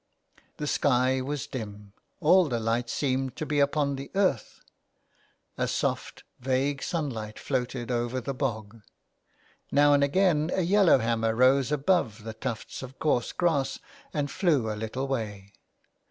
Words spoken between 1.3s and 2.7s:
dim; all the